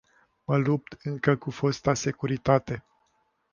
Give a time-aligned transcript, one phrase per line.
[0.43, 2.85] Mă lupt încă cu fosta securitate.